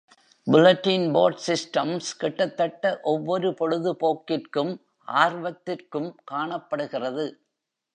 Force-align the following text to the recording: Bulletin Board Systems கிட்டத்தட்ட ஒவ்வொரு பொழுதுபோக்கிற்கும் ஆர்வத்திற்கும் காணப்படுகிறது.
Bulletin 0.47 1.03
Board 1.15 1.35
Systems 1.47 2.05
கிட்டத்தட்ட 2.21 2.99
ஒவ்வொரு 3.03 3.51
பொழுதுபோக்கிற்கும் 3.59 4.73
ஆர்வத்திற்கும் 5.07 6.11
காணப்படுகிறது. 6.23 7.27